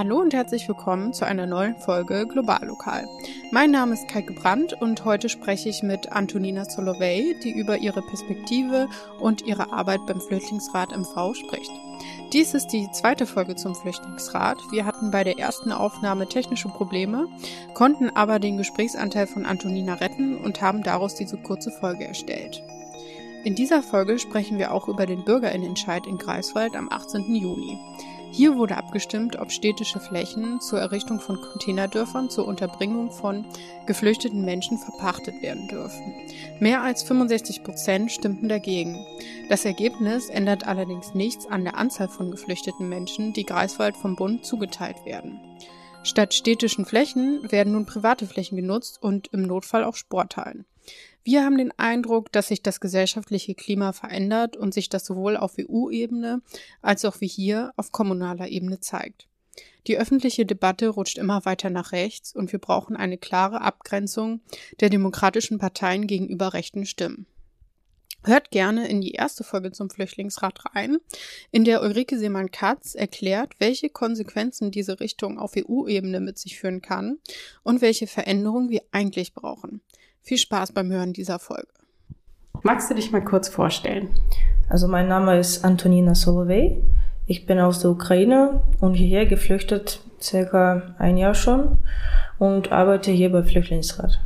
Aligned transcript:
Hallo 0.00 0.18
und 0.18 0.32
herzlich 0.32 0.66
willkommen 0.66 1.12
zu 1.12 1.26
einer 1.26 1.44
neuen 1.44 1.76
Folge 1.76 2.26
Global 2.26 2.64
Lokal. 2.66 3.06
Mein 3.50 3.70
Name 3.70 3.92
ist 3.92 4.08
Kaike 4.08 4.32
Brandt 4.32 4.72
und 4.80 5.04
heute 5.04 5.28
spreche 5.28 5.68
ich 5.68 5.82
mit 5.82 6.10
Antonina 6.10 6.64
Solovey, 6.64 7.36
die 7.44 7.50
über 7.50 7.76
ihre 7.76 8.00
Perspektive 8.00 8.88
und 9.18 9.42
ihre 9.42 9.74
Arbeit 9.74 10.00
beim 10.06 10.18
Flüchtlingsrat 10.18 10.96
MV 10.96 11.34
spricht. 11.34 11.70
Dies 12.32 12.54
ist 12.54 12.68
die 12.68 12.88
zweite 12.92 13.26
Folge 13.26 13.56
zum 13.56 13.74
Flüchtlingsrat. 13.74 14.56
Wir 14.70 14.86
hatten 14.86 15.10
bei 15.10 15.22
der 15.22 15.38
ersten 15.38 15.70
Aufnahme 15.70 16.26
technische 16.26 16.68
Probleme, 16.68 17.28
konnten 17.74 18.08
aber 18.08 18.38
den 18.38 18.56
Gesprächsanteil 18.56 19.26
von 19.26 19.44
Antonina 19.44 19.92
retten 19.92 20.38
und 20.38 20.62
haben 20.62 20.82
daraus 20.82 21.14
diese 21.14 21.36
kurze 21.36 21.70
Folge 21.72 22.06
erstellt. 22.06 22.62
In 23.44 23.54
dieser 23.54 23.82
Folge 23.82 24.18
sprechen 24.18 24.56
wir 24.56 24.72
auch 24.72 24.88
über 24.88 25.04
den 25.04 25.26
Bürgerinnenentscheid 25.26 26.06
in 26.06 26.16
Greifswald 26.16 26.74
am 26.74 26.88
18. 26.90 27.34
Juni. 27.34 27.78
Hier 28.32 28.56
wurde 28.56 28.76
abgestimmt, 28.76 29.36
ob 29.36 29.50
städtische 29.50 29.98
Flächen 29.98 30.60
zur 30.60 30.78
Errichtung 30.78 31.20
von 31.20 31.40
Containerdörfern 31.40 32.30
zur 32.30 32.46
Unterbringung 32.46 33.10
von 33.10 33.44
geflüchteten 33.86 34.44
Menschen 34.44 34.78
verpachtet 34.78 35.42
werden 35.42 35.66
dürfen. 35.68 36.14
Mehr 36.60 36.82
als 36.82 37.02
65 37.02 37.64
Prozent 37.64 38.12
stimmten 38.12 38.48
dagegen. 38.48 39.04
Das 39.48 39.64
Ergebnis 39.64 40.28
ändert 40.28 40.66
allerdings 40.66 41.12
nichts 41.12 41.46
an 41.46 41.64
der 41.64 41.76
Anzahl 41.76 42.08
von 42.08 42.30
geflüchteten 42.30 42.88
Menschen, 42.88 43.32
die 43.32 43.44
Greifswald 43.44 43.96
vom 43.96 44.14
Bund 44.14 44.46
zugeteilt 44.46 45.04
werden. 45.04 45.40
Statt 46.02 46.32
städtischen 46.32 46.86
Flächen 46.86 47.50
werden 47.50 47.72
nun 47.72 47.84
private 47.84 48.26
Flächen 48.26 48.56
genutzt 48.56 49.02
und 49.02 49.28
im 49.32 49.42
Notfall 49.42 49.84
auch 49.84 49.96
Sporthallen. 49.96 50.64
Wir 51.22 51.44
haben 51.44 51.58
den 51.58 51.72
Eindruck, 51.78 52.32
dass 52.32 52.48
sich 52.48 52.62
das 52.62 52.80
gesellschaftliche 52.80 53.54
Klima 53.54 53.92
verändert 53.92 54.56
und 54.56 54.72
sich 54.72 54.88
das 54.88 55.04
sowohl 55.04 55.36
auf 55.36 55.56
EU-Ebene 55.58 56.42
als 56.80 57.04
auch 57.04 57.20
wie 57.20 57.28
hier 57.28 57.72
auf 57.76 57.92
kommunaler 57.92 58.48
Ebene 58.48 58.80
zeigt. 58.80 59.28
Die 59.86 59.98
öffentliche 59.98 60.46
Debatte 60.46 60.88
rutscht 60.88 61.18
immer 61.18 61.44
weiter 61.44 61.70
nach 61.70 61.92
rechts 61.92 62.34
und 62.34 62.52
wir 62.52 62.58
brauchen 62.58 62.96
eine 62.96 63.18
klare 63.18 63.60
Abgrenzung 63.60 64.40
der 64.80 64.90
demokratischen 64.90 65.58
Parteien 65.58 66.06
gegenüber 66.06 66.54
rechten 66.54 66.86
Stimmen. 66.86 67.26
Hört 68.22 68.50
gerne 68.50 68.86
in 68.88 69.00
die 69.00 69.12
erste 69.12 69.44
Folge 69.44 69.72
zum 69.72 69.88
Flüchtlingsrat 69.88 70.74
rein, 70.74 70.98
in 71.52 71.64
der 71.64 71.82
Ulrike 71.82 72.18
Seemann-Katz 72.18 72.94
erklärt, 72.94 73.54
welche 73.58 73.88
Konsequenzen 73.88 74.70
diese 74.70 75.00
Richtung 75.00 75.38
auf 75.38 75.54
EU-Ebene 75.56 76.20
mit 76.20 76.38
sich 76.38 76.58
führen 76.58 76.82
kann 76.82 77.18
und 77.62 77.80
welche 77.80 78.06
Veränderungen 78.06 78.68
wir 78.68 78.82
eigentlich 78.90 79.32
brauchen. 79.32 79.80
Viel 80.22 80.38
Spaß 80.38 80.72
beim 80.72 80.90
Hören 80.90 81.12
dieser 81.12 81.38
Folge. 81.38 81.68
Magst 82.62 82.90
du 82.90 82.94
dich 82.94 83.10
mal 83.10 83.24
kurz 83.24 83.48
vorstellen? 83.48 84.10
Also 84.68 84.86
mein 84.86 85.08
Name 85.08 85.38
ist 85.38 85.64
Antonina 85.64 86.14
Solovey. 86.14 86.82
Ich 87.26 87.46
bin 87.46 87.58
aus 87.58 87.80
der 87.80 87.90
Ukraine 87.90 88.62
und 88.80 88.94
hierher 88.94 89.26
geflüchtet 89.26 90.00
circa 90.20 90.94
ein 90.98 91.16
Jahr 91.16 91.34
schon 91.34 91.78
und 92.38 92.72
arbeite 92.72 93.10
hier 93.10 93.32
bei 93.32 93.42
Flüchtlingsrat. 93.42 94.20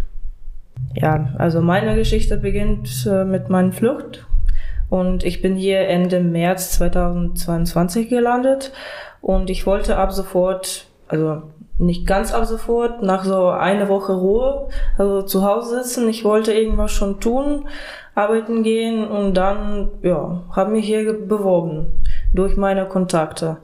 Ja, 0.94 1.32
also 1.38 1.60
meine 1.60 1.94
Geschichte 1.94 2.36
beginnt 2.36 3.06
äh, 3.10 3.24
mit 3.24 3.48
meiner 3.48 3.72
Flucht 3.72 4.26
und 4.90 5.24
ich 5.24 5.42
bin 5.42 5.56
hier 5.56 5.88
Ende 5.88 6.20
März 6.20 6.72
2022 6.72 8.08
gelandet 8.08 8.72
und 9.20 9.50
ich 9.50 9.66
wollte 9.66 9.96
ab 9.96 10.12
sofort, 10.12 10.86
also 11.08 11.42
nicht 11.78 12.06
ganz 12.06 12.32
ab 12.32 12.44
sofort, 12.44 13.02
nach 13.02 13.24
so 13.24 13.48
einer 13.48 13.88
Woche 13.88 14.12
Ruhe, 14.12 14.68
also 14.96 15.22
zu 15.22 15.44
Hause 15.44 15.82
sitzen. 15.82 16.08
Ich 16.08 16.24
wollte 16.24 16.52
irgendwas 16.52 16.92
schon 16.92 17.20
tun, 17.20 17.66
arbeiten 18.14 18.62
gehen 18.62 19.06
und 19.06 19.34
dann, 19.34 19.90
ja, 20.02 20.42
habe 20.52 20.70
mich 20.72 20.86
hier 20.86 21.12
beworben 21.26 21.86
durch 22.32 22.56
meine 22.56 22.86
Kontakte. 22.86 23.58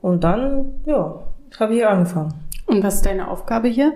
Und 0.00 0.24
dann, 0.24 0.74
ja, 0.86 1.22
habe 1.60 1.72
ich 1.72 1.78
hier 1.78 1.90
angefangen. 1.90 2.34
Und 2.66 2.82
was 2.82 2.96
ist 2.96 3.06
deine 3.06 3.28
Aufgabe 3.28 3.68
hier? 3.68 3.92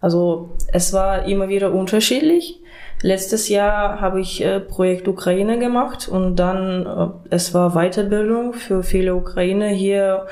Also 0.00 0.50
es 0.72 0.92
war 0.92 1.24
immer 1.24 1.48
wieder 1.48 1.72
unterschiedlich. 1.72 2.60
Letztes 3.02 3.48
Jahr 3.48 4.00
habe 4.00 4.20
ich 4.20 4.44
äh, 4.44 4.60
Projekt 4.60 5.06
Ukraine 5.06 5.58
gemacht 5.58 6.08
und 6.08 6.36
dann 6.36 6.86
äh, 6.86 7.34
es 7.34 7.54
war 7.54 7.74
Weiterbildung 7.74 8.52
für 8.52 8.82
viele 8.82 9.14
Ukraine 9.14 9.68
hier 9.68 10.26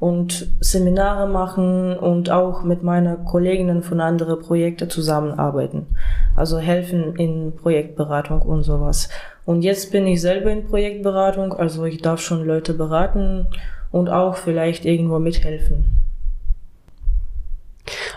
und 0.00 0.48
Seminare 0.60 1.28
machen 1.28 1.96
und 1.96 2.30
auch 2.30 2.62
mit 2.62 2.82
meinen 2.82 3.26
Kolleginnen 3.26 3.82
von 3.82 4.00
anderen 4.00 4.40
Projekten 4.40 4.88
zusammenarbeiten. 4.88 5.86
Also 6.34 6.58
helfen 6.58 7.14
in 7.16 7.54
Projektberatung 7.54 8.40
und 8.40 8.62
sowas. 8.62 9.10
Und 9.44 9.60
jetzt 9.60 9.92
bin 9.92 10.06
ich 10.06 10.22
selber 10.22 10.50
in 10.50 10.66
Projektberatung, 10.66 11.52
also 11.52 11.84
ich 11.84 12.00
darf 12.00 12.20
schon 12.20 12.46
Leute 12.46 12.72
beraten 12.72 13.46
und 13.92 14.08
auch 14.08 14.36
vielleicht 14.36 14.86
irgendwo 14.86 15.18
mithelfen. 15.18 15.84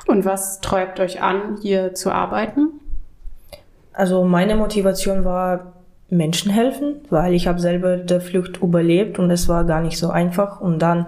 Und 0.08 0.24
was 0.24 0.62
treibt 0.62 1.02
euch 1.02 1.22
an, 1.22 1.58
hier 1.62 1.94
zu 1.94 2.12
arbeiten? 2.12 2.80
Also 3.92 4.24
meine 4.24 4.56
Motivation 4.56 5.26
war 5.26 5.74
Menschen 6.10 6.52
helfen, 6.52 7.02
weil 7.10 7.34
ich 7.34 7.48
habe 7.48 7.60
selber 7.60 7.98
der 7.98 8.22
Flucht 8.22 8.62
überlebt 8.62 9.20
und 9.20 9.32
es 9.32 9.50
war 9.50 9.66
gar 9.66 9.82
nicht 9.82 9.98
so 9.98 10.10
einfach. 10.10 10.62
Und 10.62 10.80
dann 10.80 11.08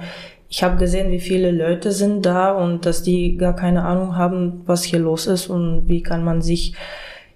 ich 0.56 0.64
habe 0.64 0.78
gesehen, 0.78 1.12
wie 1.12 1.20
viele 1.20 1.52
Leute 1.52 1.92
sind 1.92 2.26
da 2.26 2.54
und 2.54 2.86
dass 2.86 3.04
die 3.04 3.36
gar 3.36 3.58
keine 3.58 3.84
Ahnung 3.84 4.16
haben, 4.16 4.62
was 4.66 4.86
hier 4.86 5.00
los 5.00 5.28
ist 5.28 5.48
und 5.48 5.90
wie 5.90 6.02
kann 6.02 6.24
man 6.24 6.42
sich 6.42 6.74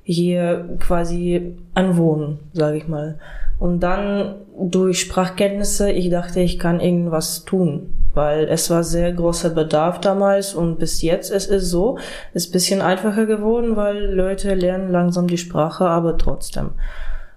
hier 0.03 0.77
quasi 0.79 1.57
anwohnen, 1.73 2.39
sage 2.53 2.77
ich 2.77 2.87
mal. 2.87 3.19
Und 3.59 3.81
dann 3.81 4.35
durch 4.57 5.01
Sprachkenntnisse, 5.01 5.91
ich 5.91 6.09
dachte, 6.09 6.39
ich 6.39 6.59
kann 6.59 6.79
irgendwas 6.79 7.43
tun, 7.43 7.93
weil 8.13 8.45
es 8.45 8.69
war 8.69 8.85
sehr 8.85 9.11
großer 9.11 9.49
Bedarf 9.49 9.99
damals 9.99 10.53
und 10.53 10.79
bis 10.79 11.01
jetzt 11.01 11.29
es 11.29 11.45
ist 11.45 11.69
so, 11.69 11.97
ist 12.33 12.53
bisschen 12.53 12.81
einfacher 12.81 13.25
geworden, 13.25 13.75
weil 13.75 13.97
Leute 14.15 14.53
lernen 14.53 14.93
langsam 14.93 15.27
die 15.27 15.37
Sprache, 15.37 15.89
aber 15.89 16.17
trotzdem. 16.17 16.69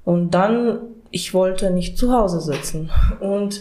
Und 0.04 0.31
dann, 0.31 0.78
ich 1.10 1.34
wollte 1.34 1.72
nicht 1.72 1.99
zu 1.99 2.12
Hause 2.12 2.41
sitzen 2.41 2.91
und 3.19 3.60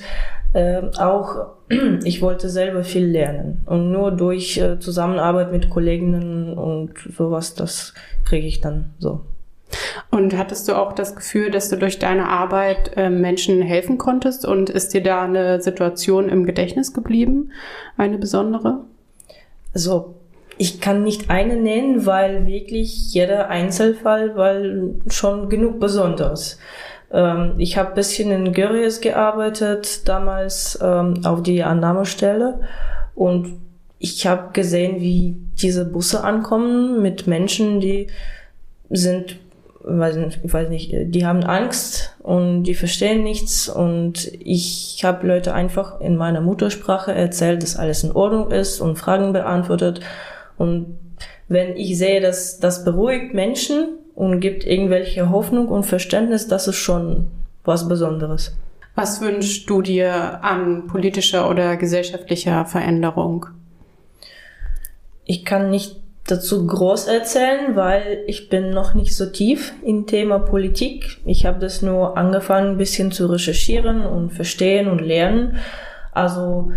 äh, 0.54 0.82
auch 0.98 1.48
ich 2.04 2.22
wollte 2.22 2.50
selber 2.50 2.84
viel 2.84 3.06
lernen 3.06 3.62
und 3.66 3.92
nur 3.92 4.12
durch 4.12 4.58
äh, 4.58 4.80
Zusammenarbeit 4.80 5.52
mit 5.52 5.70
Kolleginnen 5.70 6.58
und 6.58 6.92
sowas, 7.16 7.56
das 7.56 7.94
kriege 8.26 8.48
ich 8.48 8.62
dann 8.62 8.92
so. 9.00 9.22
Und 10.10 10.38
hattest 10.38 10.68
du 10.68 10.74
auch 10.74 10.92
das 10.92 11.16
Gefühl, 11.16 11.50
dass 11.50 11.70
du 11.70 11.78
durch 11.78 11.98
deine 11.98 12.28
Arbeit 12.28 12.92
äh, 12.98 13.10
Menschen 13.10 13.62
helfen 13.62 13.98
konntest 13.98 14.46
und 14.46 14.70
ist 14.70 14.94
dir 14.94 15.02
da 15.02 15.24
eine 15.24 15.62
Situation 15.62 16.28
im 16.28 16.46
Gedächtnis 16.46 16.94
geblieben, 16.94 17.52
eine 17.98 18.18
besondere? 18.18 18.82
Also 19.74 20.16
ich 20.58 20.82
kann 20.82 21.04
nicht 21.04 21.30
eine 21.30 21.56
nennen, 21.56 22.06
weil 22.06 22.46
wirklich 22.46 23.14
jeder 23.14 23.48
Einzelfall 23.50 24.36
war 24.36 24.56
schon 25.10 25.50
genug 25.50 25.80
besonders. 25.80 26.60
Ähm, 27.14 27.54
ich 27.58 27.78
habe 27.78 27.96
bisschen 27.96 28.32
in 28.32 28.54
Gyries 28.54 29.02
gearbeitet, 29.02 30.08
damals 30.08 30.80
ähm, 30.82 31.26
auf 31.26 31.44
die 31.44 31.64
Annahmestelle. 31.64 32.62
Und 33.16 33.60
ich 34.00 34.26
habe 34.26 34.52
gesehen, 34.54 35.00
wie 35.00 35.38
diese 35.62 35.86
Busse 35.86 36.24
ankommen 36.24 37.02
mit 37.02 37.28
Menschen, 37.28 37.80
die 37.80 38.08
sind, 38.90 39.38
weiß 39.82 40.16
nicht, 40.16 40.40
ich 40.44 40.54
weiß 40.54 40.70
nicht, 40.70 40.92
die 40.94 41.26
haben 41.26 41.44
Angst 41.44 42.16
und 42.20 42.64
die 42.64 42.74
verstehen 42.74 43.24
nichts. 43.24 43.70
Und 43.70 44.32
ich 44.40 45.02
habe 45.04 45.28
Leute 45.28 45.54
einfach 45.54 46.02
in 46.02 46.16
meiner 46.16 46.42
Muttersprache 46.42 47.14
erzählt, 47.14 47.62
dass 47.62 47.76
alles 47.76 48.04
in 48.04 48.12
Ordnung 48.12 48.52
ist 48.52 48.82
und 48.82 48.98
Fragen 48.98 49.34
beantwortet. 49.34 50.00
Und 50.58 50.98
wenn 51.48 51.76
ich 51.76 51.98
sehe, 51.98 52.22
dass 52.22 52.60
das 52.60 52.84
beruhigt 52.84 53.34
Menschen, 53.34 54.00
und 54.16 54.40
gibt 54.40 54.66
irgendwelche 54.66 55.30
Hoffnung 55.30 55.68
und 55.68 55.86
Verständnis, 55.86 56.48
das 56.48 56.68
ist 56.68 56.78
schon 56.78 57.28
was 57.64 57.88
Besonderes. 57.88 58.56
Was 58.96 59.22
wünschst 59.22 59.70
du 59.70 59.82
dir 59.82 60.44
an 60.44 60.88
politischer 60.88 61.50
oder 61.50 61.78
gesellschaftlicher 61.78 62.66
Veränderung? 62.66 63.46
Ich 65.26 65.46
kann 65.46 65.70
nicht 65.70 66.02
dazu 66.28 66.66
groß 66.68 67.08
erzählen, 67.08 67.76
weil 67.76 68.24
ich 68.28 68.50
bin 68.50 68.72
noch 68.72 68.94
nicht 68.94 69.16
so 69.16 69.26
tief 69.26 69.74
im 69.84 70.08
Thema 70.08 70.40
Politik. 70.40 71.18
Ich 71.26 71.46
habe 71.46 71.60
das 71.60 71.82
nur 71.82 72.18
angefangen, 72.18 72.72
ein 72.72 72.78
bisschen 72.78 73.12
zu 73.12 73.28
recherchieren 73.28 74.06
und 74.06 74.32
verstehen 74.32 74.88
und 74.88 75.00
lernen. 75.00 75.58
Also 76.12 76.72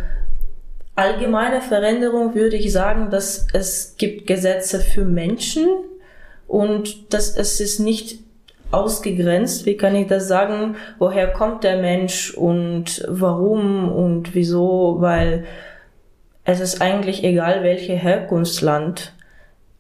allgemeine 0.95 1.61
Veränderung 1.61 2.35
würde 2.35 2.57
ich 2.57 2.73
sagen, 2.73 3.11
dass 3.11 3.47
es 3.53 3.97
gibt 3.97 4.27
Gesetze 4.27 4.81
für 4.81 5.05
Menschen, 5.05 5.67
und 6.47 7.13
das, 7.13 7.37
es 7.37 7.61
ist 7.61 7.81
nicht 7.81 8.21
ausgegrenzt. 8.71 9.67
Wie 9.67 9.77
kann 9.77 9.95
ich 9.95 10.09
das 10.09 10.29
sagen? 10.29 10.77
Woher 10.99 11.33
kommt 11.33 11.65
der 11.65 11.79
Mensch 11.79 12.35
und 12.35 13.05
warum 13.09 13.91
und 13.91 14.35
wieso? 14.35 14.97
Weil 14.99 15.45
es 16.45 16.61
ist 16.61 16.83
eigentlich 16.83 17.25
egal, 17.25 17.63
welche 17.63 17.95
Herkunftsland. 17.95 19.15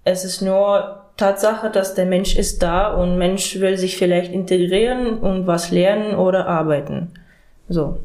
Es 0.05 0.25
ist 0.25 0.41
nur 0.41 1.05
Tatsache, 1.17 1.71
dass 1.71 1.95
der 1.95 2.07
Mensch 2.07 2.37
ist 2.37 2.63
da 2.63 2.93
und 2.93 3.19
Mensch 3.19 3.61
will 3.61 3.79
sich 3.79 3.97
vielleicht 3.97 4.33
integrieren 4.33 5.19
und 5.19 5.47
was 5.47 5.71
lernen 5.71 6.17
oder 6.17 6.47
arbeiten. 6.47 7.13
So. 7.69 7.99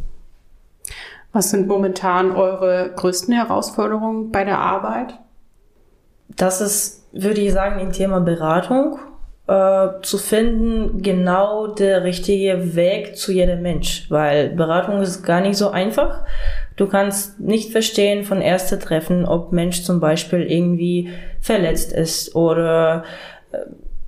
Was 1.32 1.52
sind 1.52 1.68
momentan 1.68 2.36
eure 2.36 2.92
größten 2.96 3.34
Herausforderungen 3.34 4.32
bei 4.32 4.44
der 4.44 4.60
Arbeit? 4.60 5.14
Das 6.36 6.62
ist, 6.62 6.99
würde 7.12 7.42
ich 7.42 7.54
sagen, 7.54 7.80
ein 7.80 7.92
Thema 7.92 8.20
Beratung 8.20 9.00
äh, 9.48 9.88
zu 10.04 10.18
finden, 10.18 11.02
genau 11.02 11.68
der 11.68 12.04
richtige 12.04 12.76
Weg 12.76 13.18
zu 13.18 13.32
jedem 13.32 13.62
Mensch, 13.62 14.06
weil 14.10 14.50
Beratung 14.50 15.02
ist 15.02 15.24
gar 15.24 15.42
nicht 15.42 15.58
so 15.58 15.70
einfach. 15.70 16.24
Du 16.76 16.88
kannst 16.88 17.40
nicht 17.40 17.72
verstehen 17.72 18.24
von 18.24 18.42
ersten 18.42 18.80
Treffen, 18.80 19.26
ob 19.26 19.52
Mensch 19.52 19.84
zum 19.84 20.00
Beispiel 20.00 20.44
irgendwie 20.44 21.10
verletzt 21.42 21.94
ist 21.94 22.36
oder 22.36 23.04
äh, 23.52 23.58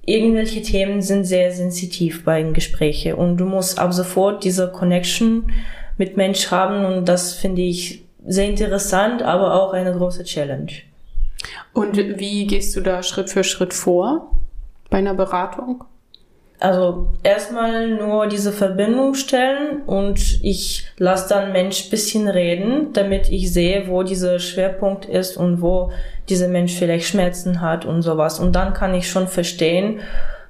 irgendwelche 0.05 0.61
Themen 0.61 1.01
sind 1.01 1.25
sehr 1.25 1.51
sensitiv 1.51 2.23
bei 2.23 2.41
den 2.41 2.53
Gesprächen 2.53 3.15
und 3.15 3.37
du 3.37 3.45
musst 3.45 3.79
ab 3.79 3.93
sofort 3.93 4.43
diese 4.43 4.71
Connection 4.71 5.51
mit 5.97 6.17
Mensch 6.17 6.51
haben 6.51 6.85
und 6.85 7.09
das 7.09 7.33
finde 7.33 7.61
ich 7.61 8.05
sehr 8.25 8.47
interessant, 8.47 9.23
aber 9.23 9.55
auch 9.55 9.73
eine 9.73 9.91
große 9.91 10.23
Challenge. 10.23 10.71
Und 11.73 11.97
wie 11.97 12.47
gehst 12.47 12.75
du 12.75 12.81
da 12.81 13.01
Schritt 13.03 13.29
für 13.29 13.43
Schritt 13.43 13.73
vor 13.73 14.31
bei 14.89 14.97
einer 14.97 15.13
Beratung? 15.13 15.85
Also 16.59 17.07
erstmal 17.23 17.89
nur 17.89 18.27
diese 18.27 18.51
Verbindung 18.51 19.15
stellen 19.15 19.81
und 19.87 20.43
ich 20.43 20.85
lasse 20.99 21.29
dann 21.29 21.53
Mensch 21.53 21.89
bisschen 21.89 22.27
reden, 22.27 22.93
damit 22.93 23.29
ich 23.29 23.51
sehe, 23.51 23.87
wo 23.87 24.03
dieser 24.03 24.37
Schwerpunkt 24.37 25.05
ist 25.05 25.37
und 25.37 25.63
wo 25.63 25.91
dieser 26.29 26.49
Mensch 26.49 26.75
vielleicht 26.75 27.07
Schmerzen 27.07 27.61
hat 27.61 27.83
und 27.85 28.03
sowas. 28.03 28.39
Und 28.39 28.55
dann 28.55 28.73
kann 28.73 28.93
ich 28.93 29.09
schon 29.09 29.27
verstehen, 29.27 30.01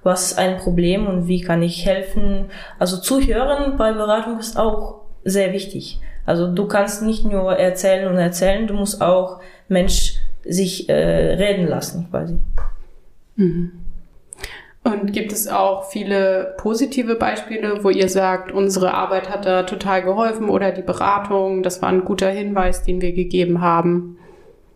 was 0.03 0.37
ein 0.37 0.57
Problem 0.57 1.07
und 1.07 1.29
wie 1.29 1.39
kann 1.39 1.63
ich 1.63 1.85
helfen. 1.85 2.47
Also 2.77 2.97
zuhören 2.97 3.77
bei 3.77 3.93
Beratung 3.93 4.37
ist 4.37 4.57
auch 4.57 5.03
sehr 5.23 5.53
wichtig. 5.53 6.01
Also 6.25 6.53
du 6.53 6.67
kannst 6.67 7.03
nicht 7.03 7.23
nur 7.23 7.53
erzählen 7.53 8.11
und 8.11 8.17
erzählen, 8.17 8.67
du 8.67 8.73
musst 8.73 9.01
auch 9.01 9.39
Mensch 9.69 10.15
sich 10.43 10.89
äh, 10.89 10.93
reden 10.93 11.67
lassen 11.67 12.07
quasi. 12.09 12.37
Mhm. 13.35 13.71
Und 14.83 15.13
gibt 15.13 15.31
es 15.31 15.47
auch 15.47 15.91
viele 15.91 16.55
positive 16.57 17.13
Beispiele, 17.13 17.83
wo 17.83 17.89
ihr 17.89 18.09
sagt, 18.09 18.51
unsere 18.51 18.95
Arbeit 18.95 19.29
hat 19.29 19.45
da 19.45 19.63
total 19.63 20.01
geholfen 20.01 20.49
oder 20.49 20.71
die 20.71 20.81
Beratung, 20.81 21.61
das 21.61 21.83
war 21.83 21.89
ein 21.89 22.03
guter 22.03 22.31
Hinweis, 22.31 22.81
den 22.83 22.99
wir 22.99 23.13
gegeben 23.13 23.61
haben? 23.61 24.17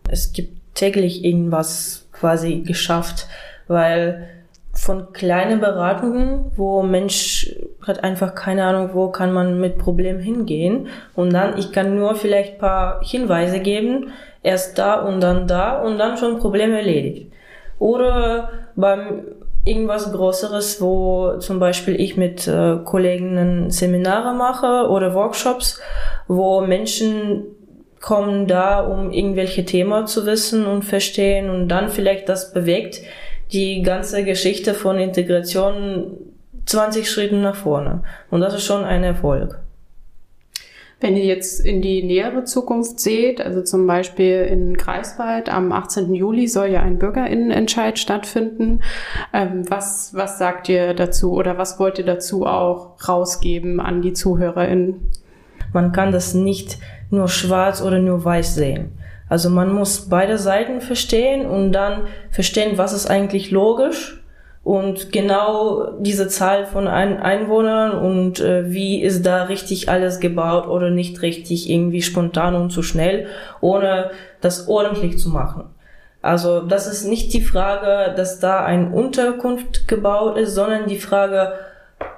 Es 0.07 0.31
gibt 0.31 0.75
täglich 0.75 1.25
irgendwas 1.25 2.07
quasi 2.11 2.59
geschafft, 2.59 3.27
weil 3.67 4.29
von 4.75 5.13
kleinen 5.13 5.61
Beratungen, 5.61 6.51
wo 6.55 6.83
Mensch 6.83 7.55
hat 7.81 8.03
einfach 8.03 8.35
keine 8.35 8.65
Ahnung, 8.65 8.89
wo 8.93 9.09
kann 9.09 9.31
man 9.31 9.59
mit 9.59 9.77
Problemen 9.77 10.19
hingehen 10.19 10.87
und 11.15 11.33
dann 11.33 11.57
ich 11.57 11.71
kann 11.71 11.95
nur 11.95 12.15
vielleicht 12.15 12.59
paar 12.59 12.99
Hinweise 13.01 13.59
geben, 13.59 14.11
erst 14.43 14.77
da 14.77 14.95
und 15.01 15.21
dann 15.21 15.47
da 15.47 15.81
und 15.81 15.97
dann 15.97 16.17
schon 16.17 16.39
Problem 16.39 16.71
erledigt. 16.71 17.31
Oder 17.79 18.49
beim 18.75 19.23
irgendwas 19.63 20.11
Größeres, 20.11 20.79
wo 20.81 21.37
zum 21.39 21.59
Beispiel 21.59 21.99
ich 21.99 22.17
mit 22.17 22.47
äh, 22.47 22.77
Kollegen 22.83 23.71
Seminare 23.71 24.35
mache 24.35 24.89
oder 24.89 25.13
Workshops, 25.15 25.81
wo 26.27 26.61
Menschen 26.61 27.43
kommen 28.01 28.45
da, 28.45 28.81
um 28.81 29.11
irgendwelche 29.11 29.65
Themen 29.65 30.05
zu 30.05 30.27
wissen 30.27 30.67
und 30.67 30.83
verstehen 30.83 31.49
und 31.49 31.69
dann 31.69 31.89
vielleicht 31.89 32.29
das 32.29 32.53
bewegt 32.53 33.01
die 33.51 33.81
ganze 33.81 34.23
Geschichte 34.23 34.73
von 34.73 34.97
Integration 34.97 36.17
20 36.65 37.09
Schritte 37.09 37.35
nach 37.35 37.55
vorne. 37.55 38.03
Und 38.31 38.41
das 38.41 38.55
ist 38.55 38.65
schon 38.65 38.83
ein 38.83 39.03
Erfolg. 39.03 39.59
Wenn 41.01 41.17
ihr 41.17 41.25
jetzt 41.25 41.59
in 41.59 41.81
die 41.81 42.03
nähere 42.03 42.45
Zukunft 42.45 42.99
seht, 42.99 43.41
also 43.41 43.61
zum 43.61 43.85
Beispiel 43.85 44.43
in 44.43 44.75
Greifswald 44.75 45.49
am 45.49 45.71
18. 45.71 46.13
Juli 46.15 46.47
soll 46.47 46.67
ja 46.67 46.81
ein 46.81 46.97
Bürgerinnenentscheid 46.97 47.99
stattfinden. 47.99 48.81
Ähm, 49.33 49.69
was, 49.69 50.13
was 50.13 50.39
sagt 50.39 50.69
ihr 50.69 50.93
dazu 50.93 51.33
oder 51.33 51.57
was 51.57 51.79
wollt 51.79 51.99
ihr 51.99 52.05
dazu 52.05 52.45
auch 52.45 52.95
rausgeben 53.07 53.81
an 53.81 54.01
die 54.01 54.13
ZuhörerInnen? 54.13 55.11
Man 55.73 55.91
kann 55.91 56.13
das 56.13 56.33
nicht 56.33 56.79
nur 57.11 57.27
schwarz 57.27 57.81
oder 57.81 57.99
nur 57.99 58.23
weiß 58.23 58.55
sehen. 58.55 58.93
Also 59.27 59.49
man 59.49 59.73
muss 59.73 60.07
beide 60.09 60.37
Seiten 60.37 60.81
verstehen 60.81 61.45
und 61.45 61.71
dann 61.71 62.03
verstehen, 62.29 62.77
was 62.77 62.93
ist 62.93 63.09
eigentlich 63.09 63.51
logisch 63.51 64.21
und 64.65 65.11
genau 65.11 65.91
diese 65.99 66.27
Zahl 66.27 66.65
von 66.65 66.87
Ein 66.87 67.19
Einwohnern 67.19 67.91
und 67.91 68.39
äh, 68.39 68.71
wie 68.71 69.01
ist 69.01 69.23
da 69.23 69.43
richtig 69.43 69.89
alles 69.89 70.19
gebaut 70.19 70.67
oder 70.67 70.89
nicht 70.89 71.21
richtig, 71.21 71.69
irgendwie 71.69 72.01
spontan 72.01 72.55
und 72.55 72.71
zu 72.71 72.81
schnell, 72.81 73.27
ohne 73.61 74.09
das 74.41 74.67
ordentlich 74.67 75.19
zu 75.19 75.29
machen. 75.29 75.65
Also 76.23 76.61
das 76.61 76.87
ist 76.87 77.05
nicht 77.05 77.31
die 77.33 77.41
Frage, 77.41 78.15
dass 78.15 78.39
da 78.39 78.65
ein 78.65 78.91
Unterkunft 78.91 79.87
gebaut 79.87 80.37
ist, 80.37 80.55
sondern 80.55 80.87
die 80.87 80.97
Frage, 80.97 81.53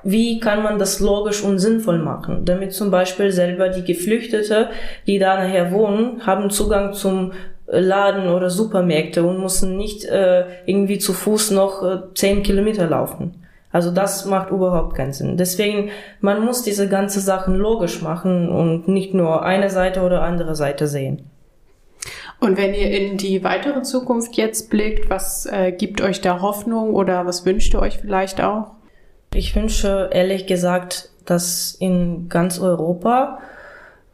wie 0.04 0.40
kann 0.40 0.64
man 0.64 0.80
das 0.80 1.00
logisch 1.00 1.44
und 1.44 1.60
sinnvoll 1.60 2.00
machen, 2.00 2.46
damit 2.46 2.74
zum 2.74 2.92
Beispiel 2.92 3.32
selber 3.32 3.70
die 3.70 3.84
Geflüchtete, 3.84 4.70
die 5.06 5.20
da 5.20 5.36
nachher 5.36 5.72
wohnen, 5.72 6.26
haben 6.26 6.50
Zugang 6.50 6.94
zum 6.94 7.34
Laden 7.68 8.30
oder 8.30 8.50
Supermärkte 8.50 9.24
und 9.24 9.42
müssen 9.42 9.76
nicht 9.76 10.06
äh, 10.06 10.46
irgendwie 10.66 11.00
zu 11.00 11.14
Fuß 11.14 11.52
noch 11.52 11.84
äh, 11.84 11.98
zehn 12.16 12.42
Kilometer 12.42 12.88
laufen. 12.88 13.44
Also 13.72 13.92
das 13.92 14.26
macht 14.26 14.50
überhaupt 14.50 14.96
keinen 14.96 15.12
Sinn. 15.12 15.36
Deswegen, 15.36 15.90
man 16.22 16.44
muss 16.44 16.64
diese 16.64 16.88
ganze 16.88 17.20
Sachen 17.20 17.56
logisch 17.56 18.02
machen 18.02 18.50
und 18.50 18.88
nicht 18.88 19.14
nur 19.14 19.44
eine 19.44 19.70
Seite 19.70 20.02
oder 20.02 20.22
andere 20.22 20.56
Seite 20.56 20.88
sehen. 20.88 21.30
Und 22.40 22.58
wenn 22.58 22.74
ihr 22.74 22.90
in 22.90 23.18
die 23.18 23.44
weitere 23.44 23.82
Zukunft 23.82 24.38
jetzt 24.38 24.70
blickt, 24.70 25.10
was 25.10 25.46
äh, 25.48 25.72
gibt 25.72 26.02
euch 26.02 26.22
da 26.22 26.42
Hoffnung 26.42 26.94
oder 26.94 27.26
was 27.26 27.46
wünscht 27.46 27.74
ihr 27.74 27.82
euch 27.82 27.98
vielleicht 27.98 28.42
auch? 28.42 28.77
Ich 29.38 29.56
wünsche 29.56 30.10
ehrlich 30.12 30.48
gesagt, 30.48 31.10
dass 31.26 31.78
in 31.80 32.28
ganz 32.28 32.60
Europa 32.60 33.38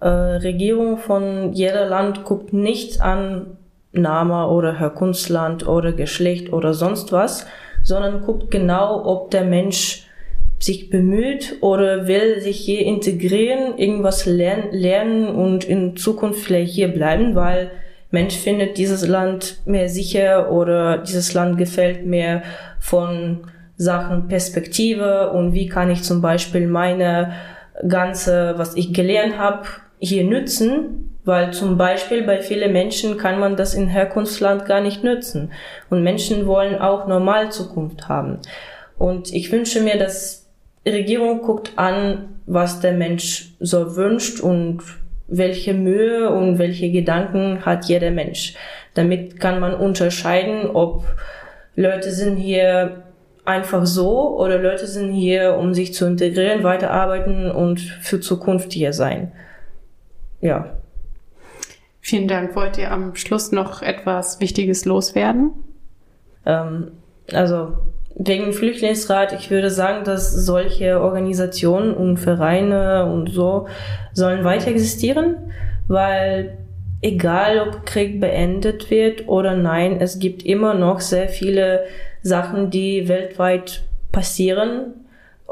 äh, 0.02 0.06
Regierung 0.08 0.98
von 0.98 1.54
jeder 1.54 1.86
Land 1.86 2.25
guckt 2.25 2.52
nicht 2.52 3.00
an 3.00 3.56
Name 3.94 4.50
oder 4.50 4.78
Herkunftsland 4.78 5.66
oder 5.66 5.94
Geschlecht 5.94 6.52
oder 6.52 6.74
sonst 6.74 7.14
was, 7.14 7.48
sondern 7.84 8.24
guckt 8.24 8.52
genau, 8.52 9.06
ob 9.06 9.31
der 9.31 9.46
Mensch 9.46 10.10
sich 10.60 10.90
bemüht 10.90 11.56
oder 11.62 12.06
will 12.06 12.42
sich 12.42 12.58
hier 12.58 12.86
integrieren, 12.86 13.78
irgendwas 13.78 14.25
lernen, 14.25 14.72
lernen 14.74 15.28
und 15.28 15.64
in 15.64 15.96
Zukunft 15.96 16.42
vielleicht 16.42 16.74
hier 16.74 16.90
bleiben, 16.90 17.34
weil 17.34 17.72
Mensch 18.12 18.36
findet 18.36 18.78
dieses 18.78 19.08
Land 19.08 19.62
mehr 19.65 19.88
sicher 19.88 20.51
oder 20.51 20.98
dieses 20.98 21.34
Land 21.34 21.58
gefällt 21.58 22.06
mir 22.06 22.44
von 22.82 23.48
Sachen 23.77 24.27
Perspektive 24.27 25.32
und 25.32 25.53
wie 25.53 25.68
kann 25.68 25.89
ich 25.89 26.03
zum 26.03 26.22
Beispiel 26.22 26.68
meine 26.68 27.34
ganze, 27.88 28.53
was 28.58 28.75
ich 28.75 28.94
gelernt 28.94 29.38
habe, 29.38 29.63
hier 30.00 30.24
nützen, 30.24 31.18
weil 31.25 31.53
zum 31.53 31.77
Beispiel 31.77 32.24
bei 32.24 32.42
vielen 32.42 32.74
Menschen 32.74 33.18
kann 33.18 33.39
man 33.39 33.56
das 33.56 33.74
in 33.74 33.88
Herkunftsland 33.88 34.65
gar 34.65 34.82
nicht 34.82 35.03
nützen. 35.03 35.51
Und 35.89 36.03
Menschen 36.03 36.46
wollen 36.46 36.75
auch 36.75 37.08
normal 37.08 37.51
Zukunft 37.51 38.10
haben. 38.10 38.39
Und 38.98 39.34
ich 39.34 39.51
wünsche 39.51 39.82
mir, 39.82 39.98
dass 39.98 40.50
die 40.86 40.92
Regierung 40.92 41.42
guckt 41.42 41.72
an, 41.77 42.39
was 42.46 42.82
der 42.82 42.92
Mensch 42.92 43.53
so 43.60 43.96
wünscht 43.96 44.42
und 44.42 44.82
welche 45.27 45.74
Mühe 45.74 46.30
und 46.30 46.60
welche 46.60 46.92
Gedanken 46.92 47.65
hat 47.65 47.86
jeder 47.86 48.12
Mensch. 48.12 48.56
Damit 48.94 49.39
kann 49.39 49.60
man 49.60 49.74
unterscheiden, 49.74 50.70
ob 50.72 51.06
Leute 51.75 52.12
sind 52.12 52.36
hier 52.36 53.03
einfach 53.45 53.85
so 53.85 54.38
oder 54.38 54.57
Leute 54.57 54.88
sind 54.88 55.12
hier, 55.13 55.55
um 55.57 55.73
sich 55.73 55.93
zu 55.93 56.05
integrieren, 56.05 56.63
weiterarbeiten 56.63 57.51
und 57.51 57.79
für 57.79 58.19
Zukunft 58.19 58.73
hier 58.73 58.93
sein 58.93 59.31
ja. 60.43 60.75
Vielen 62.01 62.27
Dank. 62.27 62.55
Wollt 62.55 62.77
ihr 62.77 62.91
am 62.91 63.15
Schluss 63.15 63.51
noch 63.53 63.81
etwas 63.81 64.41
Wichtiges 64.41 64.83
loswerden? 64.83 65.51
Ähm, 66.45 66.91
also 67.31 67.77
wegen 68.15 68.51
Flüchtlingsrat, 68.51 69.31
ich 69.33 69.50
würde 69.50 69.71
sagen, 69.71 70.03
dass 70.03 70.31
solche 70.31 71.00
Organisationen 71.00 71.93
und 71.93 72.17
Vereine 72.17 73.05
und 73.05 73.31
so 73.31 73.67
sollen 74.12 74.43
weiter 74.43 74.67
existieren, 74.67 75.38
weil 75.88 76.57
egal 77.01 77.59
ob 77.59 77.85
Krieg 77.85 78.19
beendet 78.19 78.91
wird 78.91 79.27
oder 79.29 79.55
nein, 79.55 80.00
es 80.00 80.19
gibt 80.19 80.43
immer 80.43 80.73
noch 80.73 81.00
sehr 81.00 81.29
viele 81.29 81.85
Sachen, 82.24 82.72
die 82.72 83.08
weltweit 83.08 83.84
passieren 84.12 84.94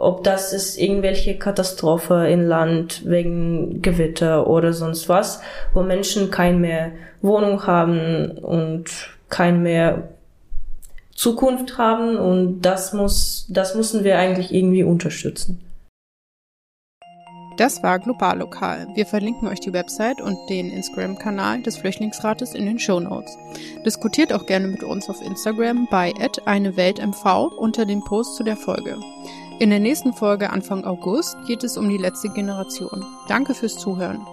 ob 0.02 0.24
das 0.24 0.52
ist 0.52 0.78
irgendwelche 0.78 1.38
Katastrophe 1.38 2.28
in 2.28 2.48
Land 2.48 3.04
wegen 3.06 3.84
Gewitter 3.84 4.48
oder 4.48 4.74
sonst 4.74 5.08
was, 5.10 5.42
wo 5.74 5.84
Menschen 5.84 6.32
kein 6.32 6.60
mehr 6.60 6.92
Wohnung 7.22 7.68
haben 7.68 8.32
und 8.32 8.86
kein 9.30 9.62
mehr 9.62 10.10
Zukunft 11.14 11.78
haben 11.78 12.18
und 12.18 12.62
das 12.62 12.94
muss, 12.94 13.46
das 13.50 13.76
müssen 13.76 14.04
wir 14.04 14.18
eigentlich 14.18 14.52
irgendwie 14.52 14.84
unterstützen. 14.84 15.62
Das 17.62 17.84
war 17.84 18.00
Global 18.00 18.40
Lokal. 18.40 18.88
Wir 18.96 19.06
verlinken 19.06 19.48
euch 19.48 19.60
die 19.60 19.72
Website 19.72 20.20
und 20.20 20.50
den 20.50 20.72
Instagram-Kanal 20.72 21.62
des 21.62 21.78
Flüchtlingsrates 21.78 22.56
in 22.56 22.66
den 22.66 22.80
Show 22.80 23.00
Notes. 23.00 23.38
Diskutiert 23.86 24.34
auch 24.34 24.48
gerne 24.48 24.68
mit 24.68 24.82
uns 24.82 25.08
auf 25.12 25.22
Instagram 25.22 25.88
bei 25.92 26.12
eine 26.46 26.76
Welt 26.76 26.98
MV 26.98 27.52
unter 27.56 27.86
dem 27.86 28.04
Post 28.04 28.36
zu 28.36 28.44
der 28.44 28.58
Folge. 28.58 28.98
In 29.60 29.70
der 29.70 29.80
nächsten 29.80 30.12
Folge 30.12 30.50
Anfang 30.50 30.86
August 30.86 31.38
geht 31.46 31.64
es 31.64 31.78
um 31.78 31.88
die 31.88 32.00
letzte 32.00 32.30
Generation. 32.30 33.06
Danke 33.28 33.54
fürs 33.54 33.78
Zuhören. 33.78 34.26